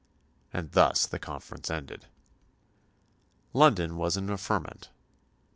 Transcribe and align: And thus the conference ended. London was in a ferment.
And 0.51 0.71
thus 0.71 1.05
the 1.05 1.19
conference 1.19 1.69
ended. 1.69 2.07
London 3.53 3.97
was 3.97 4.17
in 4.17 4.31
a 4.31 4.37
ferment. 4.39 4.89